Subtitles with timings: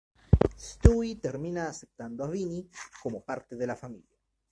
[0.57, 2.67] Stewie termina aceptando a Vinny
[3.03, 4.17] como parte de la familia.